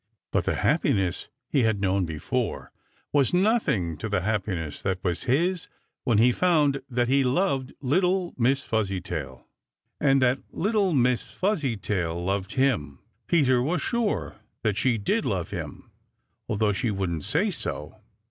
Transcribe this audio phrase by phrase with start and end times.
[0.31, 2.71] But the happiness he had known before
[3.13, 5.67] was nothing to the happiness that was his
[6.05, 9.45] when he found that he loved little Miss Fuzzytail
[9.99, 15.91] and that little Miss Fuzzytail loved him, Peter was sure that she did love him,
[16.49, 17.99] although she wouldn't say so.